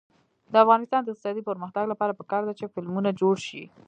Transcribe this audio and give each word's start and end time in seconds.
د 0.51 0.53
افغانستان 0.63 1.01
د 1.03 1.07
اقتصادي 1.11 1.41
پرمختګ 1.49 1.83
لپاره 1.91 2.17
پکار 2.19 2.41
ده 2.47 2.53
چې 2.59 2.71
فلمونه 2.73 3.09
جوړ 3.21 3.35
شي. 3.47 3.63